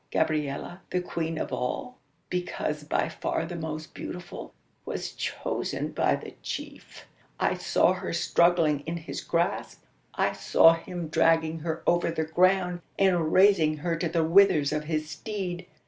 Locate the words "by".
2.83-3.07, 5.91-6.15